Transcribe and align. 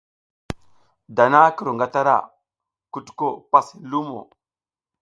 Dana 1.15 1.41
ki 1.55 1.61
ru 1.65 1.71
ngatara, 1.75 2.15
kutuko 2.91 3.27
pas 3.51 3.67
hin 3.71 3.83
lumo. 3.91 4.19